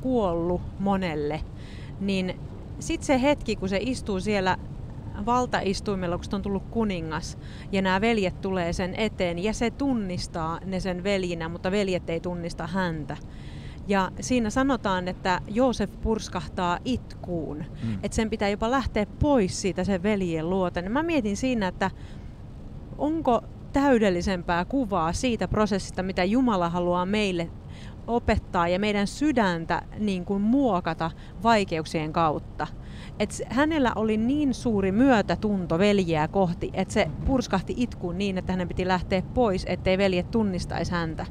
kuollut 0.01 0.61
monelle. 0.79 1.41
Niin 1.99 2.39
sitten 2.87 3.07
se 3.07 3.21
hetki, 3.21 3.55
kun 3.55 3.69
se 3.69 3.77
istuu 3.81 4.19
siellä 4.19 4.57
valtaistuimella, 5.25 6.17
kun 6.17 6.25
on 6.33 6.41
tullut 6.41 6.63
kuningas, 6.71 7.37
ja 7.71 7.81
nämä 7.81 8.01
veljet 8.01 8.41
tulee 8.41 8.73
sen 8.73 8.95
eteen, 8.95 9.39
ja 9.39 9.53
se 9.53 9.71
tunnistaa 9.71 10.59
ne 10.65 10.79
sen 10.79 11.03
veljinä, 11.03 11.49
mutta 11.49 11.71
veljet 11.71 12.09
ei 12.09 12.19
tunnista 12.19 12.67
häntä. 12.67 13.17
Ja 13.87 14.11
siinä 14.19 14.49
sanotaan, 14.49 15.07
että 15.07 15.41
Joosef 15.47 15.91
purskahtaa 16.01 16.79
itkuun, 16.85 17.57
mm. 17.57 17.93
että 18.03 18.15
sen 18.15 18.29
pitää 18.29 18.49
jopa 18.49 18.71
lähteä 18.71 19.05
pois 19.19 19.61
siitä 19.61 19.83
sen 19.83 20.03
veljen 20.03 20.49
luota. 20.49 20.81
Niin 20.81 20.91
mä 20.91 21.03
mietin 21.03 21.37
siinä, 21.37 21.67
että 21.67 21.91
onko 22.97 23.41
täydellisempää 23.73 24.65
kuvaa 24.65 25.13
siitä 25.13 25.47
prosessista, 25.47 26.03
mitä 26.03 26.23
Jumala 26.23 26.69
haluaa 26.69 27.05
meille 27.05 27.49
opettaa 28.07 28.67
ja 28.67 28.79
meidän 28.79 29.07
sydäntä 29.07 29.81
niin 29.99 30.25
kuin 30.25 30.41
muokata 30.41 31.11
vaikeuksien 31.43 32.13
kautta. 32.13 32.67
Et 33.19 33.41
hänellä 33.49 33.91
oli 33.95 34.17
niin 34.17 34.53
suuri 34.53 34.91
myötätunto 34.91 35.79
veljeä 35.79 36.27
kohti, 36.27 36.69
että 36.73 36.93
se 36.93 37.07
purskahti 37.25 37.73
itkuun 37.77 38.17
niin, 38.17 38.37
että 38.37 38.53
hänen 38.53 38.67
piti 38.67 38.87
lähteä 38.87 39.21
pois, 39.33 39.65
ettei 39.69 39.97
veljet 39.97 40.31
tunnistaisi 40.31 40.91
häntä. 40.91 41.25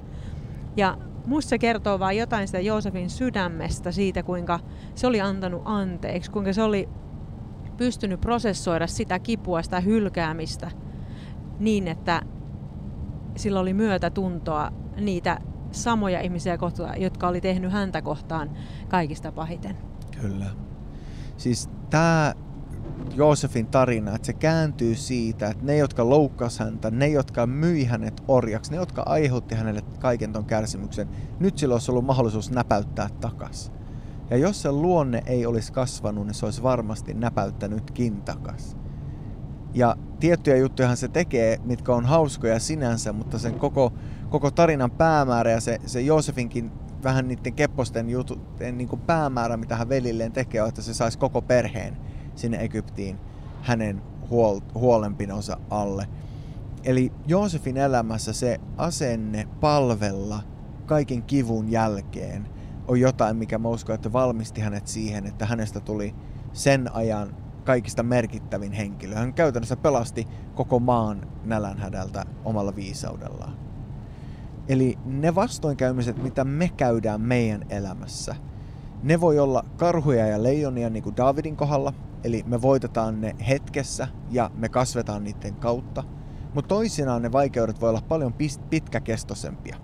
Ja 0.76 0.98
musta 1.26 1.48
se 1.48 1.58
kertoo 1.58 1.98
vain 1.98 2.18
jotain 2.18 2.46
sitä 2.46 2.60
Joosefin 2.60 3.10
sydämestä 3.10 3.92
siitä, 3.92 4.22
kuinka 4.22 4.60
se 4.94 5.06
oli 5.06 5.20
antanut 5.20 5.62
anteeksi, 5.64 6.30
kuinka 6.30 6.52
se 6.52 6.62
oli 6.62 6.88
pystynyt 7.76 8.20
prosessoida 8.20 8.86
sitä 8.86 9.18
kipua, 9.18 9.62
sitä 9.62 9.80
hylkäämistä 9.80 10.70
niin, 11.58 11.88
että 11.88 12.22
sillä 13.36 13.60
oli 13.60 13.74
myötätuntoa 13.74 14.72
niitä 15.00 15.38
samoja 15.74 16.20
ihmisiä 16.20 16.58
kohtaan, 16.58 17.00
jotka 17.00 17.28
oli 17.28 17.40
tehnyt 17.40 17.72
häntä 17.72 18.02
kohtaan 18.02 18.50
kaikista 18.88 19.32
pahiten. 19.32 19.76
Kyllä. 20.20 20.46
Siis 21.36 21.70
tämä 21.90 22.34
Joosefin 23.14 23.66
tarina, 23.66 24.14
että 24.14 24.26
se 24.26 24.32
kääntyy 24.32 24.94
siitä, 24.94 25.48
että 25.48 25.64
ne, 25.64 25.76
jotka 25.76 26.08
loukkas 26.08 26.58
häntä, 26.58 26.90
ne, 26.90 27.08
jotka 27.08 27.46
myi 27.46 27.84
hänet 27.84 28.22
orjaksi, 28.28 28.70
ne, 28.70 28.76
jotka 28.76 29.02
aiheutti 29.06 29.54
hänelle 29.54 29.82
kaiken 29.98 30.32
ton 30.32 30.44
kärsimyksen, 30.44 31.08
nyt 31.40 31.58
sillä 31.58 31.74
olisi 31.74 31.90
ollut 31.90 32.04
mahdollisuus 32.04 32.50
näpäyttää 32.50 33.08
takas. 33.20 33.72
Ja 34.30 34.36
jos 34.36 34.62
se 34.62 34.72
luonne 34.72 35.22
ei 35.26 35.46
olisi 35.46 35.72
kasvanut, 35.72 36.26
niin 36.26 36.34
se 36.34 36.44
olisi 36.44 36.62
varmasti 36.62 37.14
näpäyttänytkin 37.14 38.22
takas. 38.22 38.76
Ja 39.74 39.96
tiettyjä 40.20 40.56
juttuja 40.56 40.96
se 40.96 41.08
tekee, 41.08 41.58
mitkä 41.64 41.94
on 41.94 42.04
hauskoja 42.04 42.60
sinänsä, 42.60 43.12
mutta 43.12 43.38
sen 43.38 43.54
koko, 43.54 43.92
koko 44.32 44.50
tarinan 44.50 44.90
päämäärä 44.90 45.50
ja 45.50 45.60
se, 45.60 45.78
se 45.86 46.00
Joosefinkin 46.00 46.72
vähän 47.02 47.28
niiden 47.28 47.54
kepposten 47.54 48.10
jutu, 48.10 48.40
niin 48.72 48.88
kuin 48.88 49.00
päämäärä, 49.00 49.56
mitä 49.56 49.76
hän 49.76 49.88
velilleen 49.88 50.32
tekee, 50.32 50.62
on, 50.62 50.68
että 50.68 50.82
se 50.82 50.94
saisi 50.94 51.18
koko 51.18 51.42
perheen 51.42 51.96
sinne 52.34 52.64
Egyptiin 52.64 53.18
hänen 53.62 54.02
huol, 54.30 54.60
huolenpinonsa 54.74 55.56
alle. 55.70 56.08
Eli 56.84 57.12
Joosefin 57.26 57.76
elämässä 57.76 58.32
se 58.32 58.60
asenne 58.76 59.48
palvella 59.60 60.42
kaiken 60.86 61.22
kivun 61.22 61.70
jälkeen 61.70 62.48
on 62.88 63.00
jotain, 63.00 63.36
mikä 63.36 63.58
mä 63.58 63.68
uskon, 63.68 63.94
että 63.94 64.12
valmisti 64.12 64.60
hänet 64.60 64.86
siihen, 64.86 65.26
että 65.26 65.46
hänestä 65.46 65.80
tuli 65.80 66.14
sen 66.52 66.94
ajan 66.94 67.36
kaikista 67.64 68.02
merkittävin 68.02 68.72
henkilö. 68.72 69.14
Hän 69.14 69.34
käytännössä 69.34 69.76
pelasti 69.76 70.28
koko 70.54 70.78
maan 70.78 71.28
nälänhädältä 71.44 72.24
omalla 72.44 72.76
viisaudellaan. 72.76 73.71
Eli 74.72 74.98
ne 75.04 75.34
vastoinkäymiset, 75.34 76.22
mitä 76.22 76.44
me 76.44 76.68
käydään 76.76 77.20
meidän 77.20 77.64
elämässä, 77.70 78.36
ne 79.02 79.20
voi 79.20 79.38
olla 79.38 79.64
karhuja 79.76 80.26
ja 80.26 80.42
leijonia 80.42 80.90
niin 80.90 81.02
kuin 81.02 81.16
Davidin 81.16 81.56
kohdalla, 81.56 81.92
eli 82.24 82.44
me 82.46 82.62
voitetaan 82.62 83.20
ne 83.20 83.36
hetkessä 83.48 84.08
ja 84.30 84.50
me 84.54 84.68
kasvetaan 84.68 85.24
niiden 85.24 85.54
kautta. 85.54 86.04
Mutta 86.54 86.68
toisinaan 86.68 87.22
ne 87.22 87.32
vaikeudet 87.32 87.80
voi 87.80 87.88
olla 87.88 88.02
paljon 88.08 88.34
pitkäkestoisempia. 88.70 89.76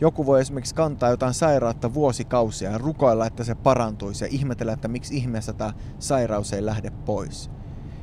Joku 0.00 0.26
voi 0.26 0.40
esimerkiksi 0.40 0.74
kantaa 0.74 1.10
jotain 1.10 1.34
sairautta 1.34 1.94
vuosikausia 1.94 2.70
ja 2.70 2.78
rukoilla, 2.78 3.26
että 3.26 3.44
se 3.44 3.54
parantuisi 3.54 4.24
ja 4.24 4.28
ihmetellä, 4.30 4.72
että 4.72 4.88
miksi 4.88 5.16
ihmeessä 5.16 5.52
tämä 5.52 5.72
sairaus 5.98 6.52
ei 6.52 6.66
lähde 6.66 6.90
pois. 6.90 7.50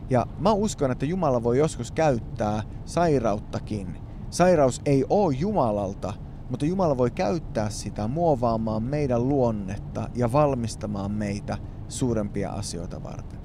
Ja 0.09 0.25
mä 0.39 0.51
uskon, 0.51 0.91
että 0.91 1.05
Jumala 1.05 1.43
voi 1.43 1.57
joskus 1.57 1.91
käyttää 1.91 2.63
sairauttakin. 2.85 3.97
Sairaus 4.29 4.81
ei 4.85 5.05
ole 5.09 5.35
Jumalalta, 5.35 6.13
mutta 6.51 6.65
Jumala 6.65 6.97
voi 6.97 7.11
käyttää 7.11 7.69
sitä 7.69 8.07
muovaamaan 8.07 8.83
meidän 8.83 9.29
luonnetta 9.29 10.09
ja 10.15 10.31
valmistamaan 10.31 11.11
meitä 11.11 11.57
suurempia 11.87 12.51
asioita 12.51 13.03
varten. 13.03 13.39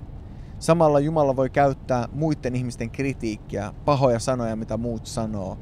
Samalla 0.58 1.00
Jumala 1.00 1.36
voi 1.36 1.50
käyttää 1.50 2.08
muiden 2.12 2.56
ihmisten 2.56 2.90
kritiikkiä, 2.90 3.72
pahoja 3.84 4.18
sanoja, 4.18 4.56
mitä 4.56 4.76
muut 4.76 5.06
sanoo, 5.06 5.58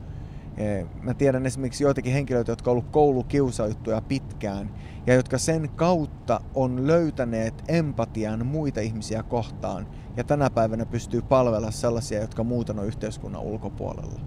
Eh, 0.57 0.87
mä 1.03 1.15
tiedän 1.15 1.47
esimerkiksi 1.47 1.85
joitakin 1.85 2.13
henkilöitä, 2.13 2.53
jotka 2.53 2.71
on 2.71 2.73
ollut 2.73 2.91
koulukiusauttuja 2.91 4.01
pitkään 4.01 4.71
ja 5.07 5.15
jotka 5.15 5.39
sen 5.39 5.71
kautta 5.77 6.41
on 6.55 6.87
löytäneet 6.87 7.65
empatian 7.69 8.47
muita 8.47 8.81
ihmisiä 8.81 9.23
kohtaan 9.23 9.87
ja 10.17 10.25
tänä 10.25 10.51
päivänä 10.51 10.87
pystyy 10.87 11.23
palvella 11.23 11.71
sellaisia, 11.71 12.21
jotka 12.21 12.45
muuten 12.45 12.79
on 12.79 12.87
yhteiskunnan 12.87 13.43
ulkopuolella. 13.43 14.21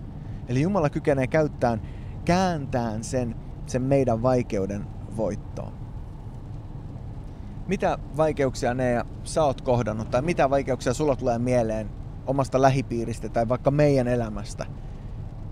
Eli 0.48 0.62
Jumala 0.62 0.90
kykenee 0.90 1.28
käyttämään, 1.28 1.82
kääntään 2.28 3.04
sen, 3.04 3.36
sen 3.66 3.82
meidän 3.82 4.22
vaikeuden 4.22 4.86
voittoon. 5.18 5.74
Mitä 7.68 7.98
vaikeuksia 8.18 8.74
ne 8.74 9.06
sä 9.24 9.44
oot 9.44 9.62
kohdannut 9.62 10.12
tai 10.12 10.22
mitä 10.22 10.50
vaikeuksia 10.50 10.94
sulla 10.94 11.16
tulee 11.16 11.40
mieleen 11.40 11.90
omasta 12.26 12.62
lähipiiristä 12.62 13.30
tai 13.30 13.50
vaikka 13.50 13.72
meidän 13.72 14.08
elämästä– 14.08 14.66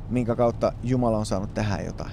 minkä 0.10 0.36
kautta 0.36 0.74
Jumala 0.84 1.18
on 1.18 1.26
saanut 1.26 1.54
tehdä 1.54 1.78
jotain? 1.86 2.12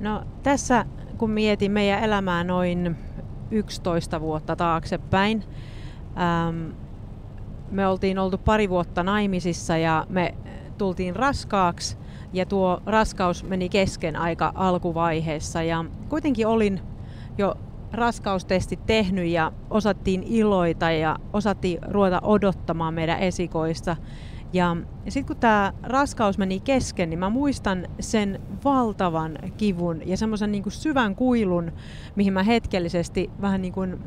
No 0.00 0.22
tässä 0.42 0.84
kun 1.18 1.30
mietin 1.30 1.72
meidän 1.72 2.02
elämää 2.02 2.44
noin 2.44 2.96
11 3.50 4.20
vuotta 4.20 4.56
taaksepäin, 4.56 5.44
ähm, 6.18 6.70
me 7.70 7.86
oltiin 7.86 8.18
oltu 8.18 8.38
pari 8.38 8.70
vuotta 8.70 9.02
naimisissa 9.02 9.76
ja 9.76 10.06
me 10.08 10.34
tultiin 10.78 11.16
raskaaksi 11.16 11.98
ja 12.36 12.46
tuo 12.46 12.80
raskaus 12.86 13.44
meni 13.44 13.68
kesken 13.68 14.16
aika 14.16 14.52
alkuvaiheessa 14.54 15.62
ja 15.62 15.84
kuitenkin 16.08 16.46
olin 16.46 16.80
jo 17.38 17.54
raskaustestit 17.92 18.86
tehnyt 18.86 19.28
ja 19.28 19.52
osattiin 19.70 20.22
iloita 20.22 20.90
ja 20.90 21.16
osattiin 21.32 21.78
ruveta 21.88 22.20
odottamaan 22.22 22.94
meidän 22.94 23.18
esikoista. 23.18 23.96
Ja 24.52 24.76
sitten 25.08 25.26
kun 25.26 25.36
tämä 25.36 25.72
raskaus 25.82 26.38
meni 26.38 26.60
kesken, 26.60 27.10
niin 27.10 27.18
mä 27.18 27.30
muistan 27.30 27.86
sen 28.00 28.40
valtavan 28.64 29.38
kivun 29.56 30.02
ja 30.06 30.16
semmoisen 30.16 30.52
niin 30.52 30.62
syvän 30.68 31.16
kuilun, 31.16 31.72
mihin 32.16 32.32
mä 32.32 32.42
hetkellisesti 32.42 33.30
vähän 33.40 33.62
niin 33.62 33.72
kuin 33.72 33.98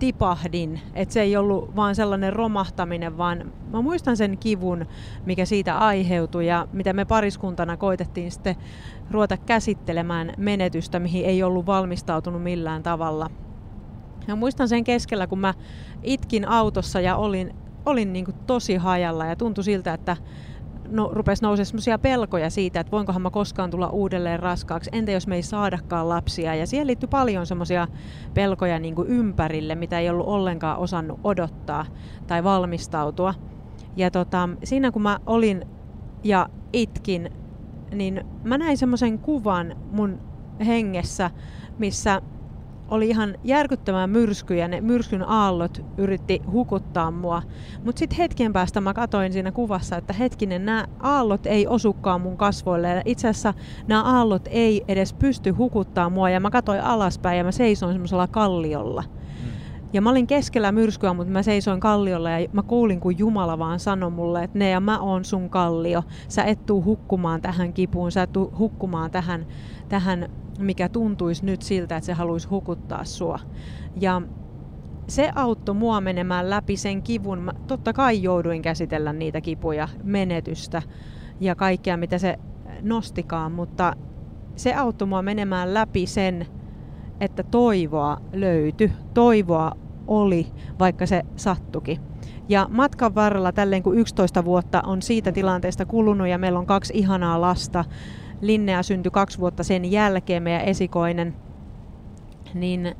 tipahdin. 0.00 0.80
Että 0.94 1.12
se 1.12 1.20
ei 1.20 1.36
ollut 1.36 1.76
vaan 1.76 1.94
sellainen 1.94 2.32
romahtaminen, 2.32 3.18
vaan 3.18 3.52
mä 3.72 3.80
muistan 3.80 4.16
sen 4.16 4.38
kivun, 4.38 4.86
mikä 5.26 5.44
siitä 5.44 5.78
aiheutui 5.78 6.46
ja 6.46 6.68
mitä 6.72 6.92
me 6.92 7.04
pariskuntana 7.04 7.76
koitettiin 7.76 8.32
sitten 8.32 8.56
ruveta 9.10 9.36
käsittelemään 9.36 10.32
menetystä, 10.36 10.98
mihin 10.98 11.24
ei 11.24 11.42
ollut 11.42 11.66
valmistautunut 11.66 12.42
millään 12.42 12.82
tavalla. 12.82 13.30
Ja 14.28 14.36
muistan 14.36 14.68
sen 14.68 14.84
keskellä, 14.84 15.26
kun 15.26 15.38
mä 15.38 15.54
itkin 16.02 16.48
autossa 16.48 17.00
ja 17.00 17.16
olin 17.16 17.54
olin 17.86 18.12
niin 18.12 18.26
tosi 18.46 18.76
hajalla 18.76 19.26
ja 19.26 19.36
tuntui 19.36 19.64
siltä, 19.64 19.94
että 19.94 20.16
no, 20.90 21.10
rupesi 21.12 21.42
nousemaan 21.42 21.66
sellaisia 21.66 21.98
pelkoja 21.98 22.50
siitä, 22.50 22.80
että 22.80 22.90
voinkohan 22.90 23.22
mä 23.22 23.30
koskaan 23.30 23.70
tulla 23.70 23.88
uudelleen 23.88 24.40
raskaaksi, 24.40 24.90
entä 24.92 25.12
jos 25.12 25.26
me 25.26 25.36
ei 25.36 25.42
saadakaan 25.42 26.08
lapsia. 26.08 26.54
Ja 26.54 26.66
siihen 26.66 26.86
liittyy 26.86 27.08
paljon 27.08 27.46
semmoisia 27.46 27.88
pelkoja 28.34 28.78
niin 28.78 28.94
kuin 28.94 29.08
ympärille, 29.08 29.74
mitä 29.74 29.98
ei 29.98 30.10
ollut 30.10 30.26
ollenkaan 30.26 30.78
osannut 30.78 31.20
odottaa 31.24 31.86
tai 32.26 32.44
valmistautua. 32.44 33.34
Ja 33.96 34.10
tota, 34.10 34.48
siinä 34.64 34.90
kun 34.90 35.02
mä 35.02 35.18
olin 35.26 35.66
ja 36.24 36.48
itkin, 36.72 37.30
niin 37.94 38.24
mä 38.44 38.58
näin 38.58 38.78
semmoisen 38.78 39.18
kuvan 39.18 39.76
mun 39.92 40.20
hengessä, 40.66 41.30
missä 41.78 42.22
oli 42.90 43.08
ihan 43.08 43.34
järkyttävää 43.44 44.06
myrsky 44.06 44.56
ja 44.56 44.68
ne 44.68 44.80
myrskyn 44.80 45.28
aallot 45.28 45.84
yritti 45.98 46.42
hukuttaa 46.52 47.10
mua. 47.10 47.42
Mutta 47.84 47.98
sitten 47.98 48.18
hetken 48.18 48.52
päästä 48.52 48.80
mä 48.80 48.94
katoin 48.94 49.32
siinä 49.32 49.52
kuvassa, 49.52 49.96
että 49.96 50.12
hetkinen, 50.12 50.64
nämä 50.64 50.86
aallot 51.00 51.46
ei 51.46 51.66
osukaan 51.66 52.20
mun 52.20 52.36
kasvoille. 52.36 52.88
Ja 52.88 53.02
itse 53.04 53.28
asiassa 53.28 53.54
nämä 53.86 54.02
aallot 54.02 54.48
ei 54.50 54.84
edes 54.88 55.12
pysty 55.12 55.50
hukuttaa 55.50 56.10
mua 56.10 56.30
ja 56.30 56.40
mä 56.40 56.50
katoin 56.50 56.80
alaspäin 56.80 57.38
ja 57.38 57.44
mä 57.44 57.52
seisoin 57.52 57.92
semmoisella 57.94 58.26
kalliolla. 58.28 59.04
Ja 59.92 60.02
mä 60.02 60.10
olin 60.10 60.26
keskellä 60.26 60.72
myrskyä, 60.72 61.14
mutta 61.14 61.32
mä 61.32 61.42
seisoin 61.42 61.80
kalliolla 61.80 62.30
ja 62.30 62.48
mä 62.52 62.62
kuulin, 62.62 63.00
kun 63.00 63.18
Jumala 63.18 63.58
vaan 63.58 63.80
sanoi 63.80 64.10
mulle, 64.10 64.44
että 64.44 64.58
ne 64.58 64.70
ja 64.70 64.80
mä 64.80 65.00
oon 65.00 65.24
sun 65.24 65.50
kallio. 65.50 66.02
Sä 66.28 66.44
et 66.44 66.66
tuu 66.66 66.84
hukkumaan 66.84 67.42
tähän 67.42 67.72
kipuun, 67.72 68.12
sä 68.12 68.22
et 68.22 68.32
tuu 68.32 68.52
hukkumaan 68.58 69.10
tähän, 69.10 69.46
tähän 69.88 70.28
mikä 70.58 70.88
tuntuisi 70.88 71.46
nyt 71.46 71.62
siltä, 71.62 71.96
että 71.96 72.06
se 72.06 72.12
haluaisi 72.12 72.48
hukuttaa 72.48 73.04
sua. 73.04 73.38
Ja 74.00 74.22
se 75.08 75.30
auttoi 75.34 75.74
mua 75.74 76.00
menemään 76.00 76.50
läpi 76.50 76.76
sen 76.76 77.02
kivun. 77.02 77.38
Mä 77.38 77.52
totta 77.66 77.92
kai 77.92 78.22
jouduin 78.22 78.62
käsitellä 78.62 79.12
niitä 79.12 79.40
kipuja, 79.40 79.88
menetystä 80.02 80.82
ja 81.40 81.54
kaikkea, 81.54 81.96
mitä 81.96 82.18
se 82.18 82.38
nostikaan, 82.82 83.52
mutta 83.52 83.96
se 84.56 84.74
auttoi 84.74 85.08
mua 85.08 85.22
menemään 85.22 85.74
läpi 85.74 86.06
sen, 86.06 86.46
että 87.20 87.42
toivoa 87.42 88.16
löytyi, 88.32 88.92
toivoa 89.14 89.72
oli, 90.10 90.46
vaikka 90.78 91.06
se 91.06 91.22
sattuki. 91.36 92.00
Ja 92.48 92.66
matkan 92.70 93.14
varrella, 93.14 93.52
tälleen 93.52 93.82
kun 93.82 93.98
11 93.98 94.44
vuotta 94.44 94.82
on 94.86 95.02
siitä 95.02 95.32
tilanteesta 95.32 95.86
kulunut 95.86 96.28
ja 96.28 96.38
meillä 96.38 96.58
on 96.58 96.66
kaksi 96.66 96.92
ihanaa 96.96 97.40
lasta, 97.40 97.84
Linnea 98.40 98.82
syntyi 98.82 99.10
kaksi 99.10 99.38
vuotta 99.38 99.64
sen 99.64 99.92
jälkeen, 99.92 100.42
meidän 100.42 100.64
esikoinen, 100.64 101.34
niin 102.54 102.94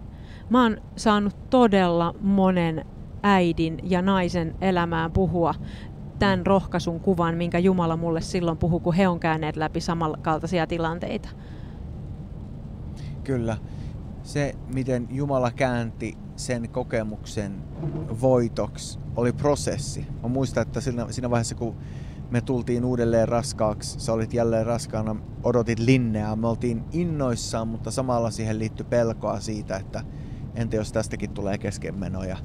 mä 0.50 0.62
oon 0.62 0.76
saanut 0.96 1.50
todella 1.50 2.14
monen 2.20 2.86
äidin 3.22 3.78
ja 3.82 4.02
naisen 4.02 4.54
elämään 4.60 5.12
puhua 5.12 5.54
tämän 6.18 6.46
rohkaisun 6.46 7.00
kuvan, 7.00 7.36
minkä 7.36 7.58
Jumala 7.58 7.96
mulle 7.96 8.20
silloin 8.20 8.58
puhui, 8.58 8.80
kun 8.80 8.94
he 8.94 9.08
on 9.08 9.20
käyneet 9.20 9.56
läpi 9.56 9.80
samankaltaisia 9.80 10.66
tilanteita. 10.66 11.28
Kyllä. 13.24 13.56
Se, 14.22 14.54
miten 14.74 15.08
Jumala 15.10 15.50
käänti 15.50 16.18
sen 16.40 16.68
kokemuksen 16.68 17.62
voitoksi, 18.20 18.98
oli 19.16 19.32
prosessi. 19.32 20.06
Mä 20.22 20.28
muistan, 20.28 20.62
että 20.62 20.80
siinä, 20.80 21.06
siinä 21.10 21.30
vaiheessa, 21.30 21.54
kun 21.54 21.76
me 22.30 22.40
tultiin 22.40 22.84
uudelleen 22.84 23.28
raskaaksi, 23.28 24.00
sä 24.00 24.12
olit 24.12 24.34
jälleen 24.34 24.66
raskaana, 24.66 25.16
odotit 25.42 25.78
linneaa, 25.78 26.36
me 26.36 26.48
oltiin 26.48 26.84
innoissaan, 26.92 27.68
mutta 27.68 27.90
samalla 27.90 28.30
siihen 28.30 28.58
liittyi 28.58 28.86
pelkoa 28.90 29.40
siitä, 29.40 29.76
että 29.76 30.04
entä 30.54 30.76
jos 30.76 30.92
tästäkin 30.92 31.30
tulee 31.30 31.58
keskenmenoja, 31.58 32.36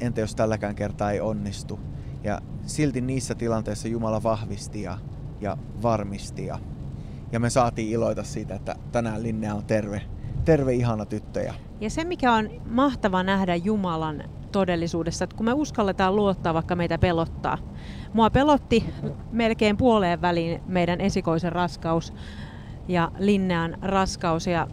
entä 0.00 0.20
jos 0.20 0.34
tälläkään 0.34 0.74
kertaa 0.74 1.10
ei 1.10 1.20
onnistu. 1.20 1.80
Ja 2.24 2.40
silti 2.66 3.00
niissä 3.00 3.34
tilanteissa 3.34 3.88
Jumala 3.88 4.22
vahvisti 4.22 4.82
ja, 4.82 4.98
ja 5.40 5.56
varmisti 5.82 6.46
ja, 6.46 6.58
ja 7.32 7.40
me 7.40 7.50
saatiin 7.50 7.88
iloita 7.88 8.24
siitä, 8.24 8.54
että 8.54 8.76
tänään 8.92 9.22
Linnea 9.22 9.54
on 9.54 9.64
terve, 9.64 10.02
terve 10.44 10.74
ihana 10.74 11.06
tyttö. 11.06 11.40
Ja, 11.80 11.90
se 11.90 12.04
mikä 12.04 12.32
on 12.32 12.50
mahtava 12.70 13.22
nähdä 13.22 13.54
Jumalan 13.54 14.24
todellisuudessa, 14.52 15.24
että 15.24 15.36
kun 15.36 15.46
me 15.46 15.52
uskalletaan 15.52 16.16
luottaa, 16.16 16.54
vaikka 16.54 16.76
meitä 16.76 16.98
pelottaa. 16.98 17.58
Mua 18.12 18.30
pelotti 18.30 18.84
melkein 19.32 19.76
puoleen 19.76 20.22
väliin 20.22 20.62
meidän 20.66 21.00
esikoisen 21.00 21.52
raskaus 21.52 22.12
ja 22.88 23.10
Linnean 23.18 23.76
raskaus 23.82 24.46
ja 24.46 24.68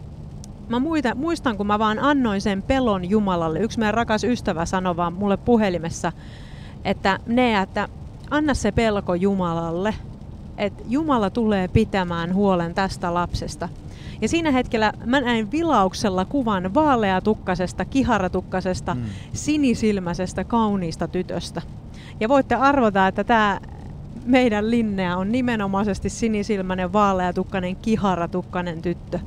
mä 0.68 0.78
muistan, 0.78 1.18
muistan, 1.18 1.56
kun 1.56 1.66
mä 1.66 1.78
vaan 1.78 1.98
annoin 1.98 2.40
sen 2.40 2.62
pelon 2.62 3.10
Jumalalle. 3.10 3.60
Yksi 3.60 3.78
meidän 3.78 3.94
rakas 3.94 4.24
ystävä 4.24 4.66
sanoi 4.66 4.96
vaan 4.96 5.12
mulle 5.12 5.36
puhelimessa, 5.36 6.12
että 6.84 7.18
ne, 7.26 7.60
että 7.60 7.88
anna 8.30 8.54
se 8.54 8.72
pelko 8.72 9.14
Jumalalle, 9.14 9.94
että 10.58 10.82
Jumala 10.88 11.30
tulee 11.30 11.68
pitämään 11.68 12.34
huolen 12.34 12.74
tästä 12.74 13.14
lapsesta. 13.14 13.68
Ja 14.20 14.28
siinä 14.28 14.50
hetkellä 14.50 14.92
mä 15.04 15.20
näin 15.20 15.50
vilauksella 15.50 16.24
kuvan 16.24 16.74
vaaleatukkasesta, 16.74 17.84
kiharatukkasesta, 17.84 18.94
mm. 18.94 19.02
sinisilmäisestä, 19.32 20.44
kauniista 20.44 21.08
tytöstä. 21.08 21.62
Ja 22.20 22.28
voitte 22.28 22.54
arvata, 22.54 23.06
että 23.06 23.24
tämä 23.24 23.60
meidän 24.24 24.70
Linnea 24.70 25.16
on 25.16 25.32
nimenomaisesti 25.32 26.08
sinisilmäinen, 26.10 26.92
vaaleatukkainen, 26.92 27.76
kiharatukkainen 27.76 28.82
tyttö. 28.82 29.20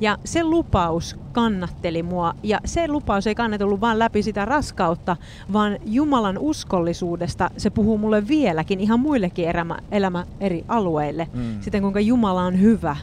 Ja 0.00 0.18
se 0.24 0.44
lupaus 0.44 1.16
kannatteli 1.32 2.02
mua, 2.02 2.34
ja 2.42 2.60
se 2.64 2.88
lupaus 2.88 3.26
ei 3.26 3.34
kannatellut 3.34 3.80
vain 3.80 3.98
läpi 3.98 4.22
sitä 4.22 4.44
raskautta, 4.44 5.16
vaan 5.52 5.78
Jumalan 5.84 6.38
uskollisuudesta 6.38 7.50
se 7.56 7.70
puhuu 7.70 7.98
mulle 7.98 8.28
vieläkin 8.28 8.80
ihan 8.80 9.00
muillekin 9.00 9.48
elämä, 9.48 9.78
elämä 9.90 10.26
eri 10.40 10.64
alueille, 10.68 11.28
mm. 11.32 11.60
siten 11.60 11.82
kuinka 11.82 12.00
Jumala 12.00 12.42
on 12.42 12.60
hyvä. 12.60 12.96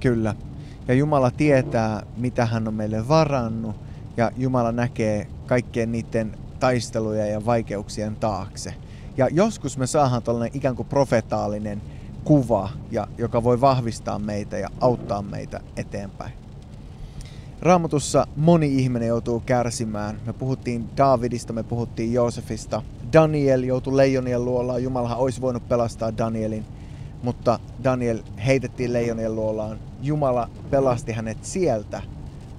Kyllä. 0.00 0.34
Ja 0.88 0.94
Jumala 0.94 1.30
tietää, 1.30 2.02
mitä 2.16 2.46
hän 2.46 2.68
on 2.68 2.74
meille 2.74 3.08
varannut, 3.08 3.76
ja 4.16 4.30
Jumala 4.36 4.72
näkee 4.72 5.26
kaikkien 5.46 5.92
niiden 5.92 6.34
taisteluja 6.60 7.26
ja 7.26 7.46
vaikeuksien 7.46 8.16
taakse. 8.16 8.74
Ja 9.16 9.28
joskus 9.32 9.78
me 9.78 9.86
saadaan 9.86 10.22
tällainen 10.22 10.56
ikään 10.56 10.76
kuin 10.76 10.88
profetaalinen 10.88 11.82
kuva, 12.26 12.68
ja, 12.90 13.06
joka 13.18 13.44
voi 13.44 13.60
vahvistaa 13.60 14.18
meitä 14.18 14.58
ja 14.58 14.68
auttaa 14.80 15.22
meitä 15.22 15.60
eteenpäin. 15.76 16.32
Raamatussa 17.60 18.26
moni 18.36 18.78
ihminen 18.78 19.08
joutuu 19.08 19.42
kärsimään. 19.46 20.20
Me 20.26 20.32
puhuttiin 20.32 20.88
Davidista, 20.96 21.52
me 21.52 21.62
puhuttiin 21.62 22.12
Joosefista. 22.12 22.82
Daniel 23.12 23.62
joutui 23.62 23.96
leijonien 23.96 24.44
luolaan. 24.44 24.82
Jumalahan 24.82 25.18
olisi 25.18 25.40
voinut 25.40 25.68
pelastaa 25.68 26.18
Danielin, 26.18 26.64
mutta 27.22 27.58
Daniel 27.84 28.18
heitettiin 28.46 28.92
leijonien 28.92 29.34
luolaan. 29.34 29.78
Jumala 30.02 30.48
pelasti 30.70 31.12
hänet 31.12 31.44
sieltä, 31.44 32.02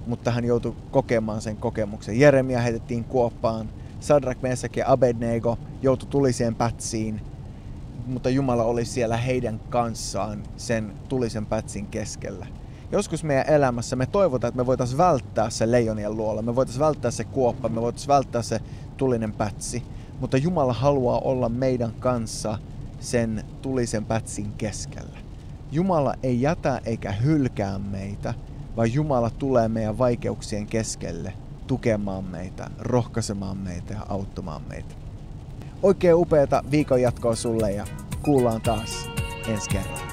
mutta 0.06 0.30
hän 0.30 0.44
joutui 0.44 0.76
kokemaan 0.90 1.40
sen 1.40 1.56
kokemuksen. 1.56 2.20
Jeremia 2.20 2.60
heitettiin 2.60 3.04
kuoppaan. 3.04 3.68
Sadrak, 4.00 4.42
Mesak 4.42 4.76
ja 4.76 4.92
Abednego 4.92 5.58
joutui 5.82 6.08
tuliseen 6.08 6.54
pätsiin, 6.54 7.20
mutta 8.08 8.30
Jumala 8.30 8.64
oli 8.64 8.84
siellä 8.84 9.16
heidän 9.16 9.60
kanssaan 9.70 10.42
sen 10.56 10.92
tulisen 11.08 11.46
pätsin 11.46 11.86
keskellä. 11.86 12.46
Joskus 12.92 13.24
meidän 13.24 13.48
elämässä 13.48 13.96
me 13.96 14.06
toivotaan, 14.06 14.48
että 14.48 14.62
me 14.62 14.66
voitaisiin 14.66 14.98
välttää 14.98 15.50
se 15.50 15.70
leijonien 15.70 16.16
luola, 16.16 16.42
me 16.42 16.56
voitaisiin 16.56 16.80
välttää 16.80 17.10
se 17.10 17.24
kuoppa, 17.24 17.68
me 17.68 17.80
voitaisiin 17.80 18.08
välttää 18.08 18.42
se 18.42 18.60
tulinen 18.96 19.32
pätsi, 19.32 19.82
mutta 20.20 20.36
Jumala 20.36 20.72
haluaa 20.72 21.18
olla 21.18 21.48
meidän 21.48 21.92
kanssa 21.92 22.58
sen 23.00 23.44
tulisen 23.62 24.04
pätsin 24.04 24.52
keskellä. 24.52 25.18
Jumala 25.72 26.14
ei 26.22 26.40
jätä 26.40 26.80
eikä 26.84 27.12
hylkää 27.12 27.78
meitä, 27.78 28.34
vaan 28.76 28.92
Jumala 28.92 29.30
tulee 29.30 29.68
meidän 29.68 29.98
vaikeuksien 29.98 30.66
keskelle 30.66 31.32
tukemaan 31.66 32.24
meitä, 32.24 32.70
rohkaisemaan 32.78 33.56
meitä 33.56 33.94
ja 33.94 34.06
auttamaan 34.08 34.62
meitä. 34.68 35.07
Oikein 35.82 36.14
upeata 36.14 36.62
viikon 36.70 37.02
jatkoa 37.02 37.34
sulle 37.34 37.72
ja 37.72 37.86
kuullaan 38.22 38.60
taas 38.60 39.10
ensi 39.48 39.70
kerralla. 39.70 40.07